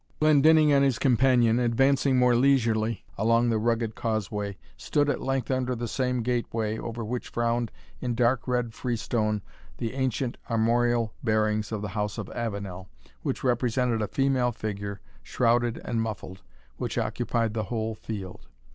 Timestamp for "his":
0.83-0.97